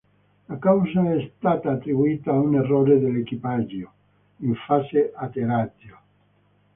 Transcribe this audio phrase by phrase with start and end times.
[0.49, 3.91] La causa è stata attribuita a un errore dell'equipaggio
[4.37, 5.97] in fase atterraggio.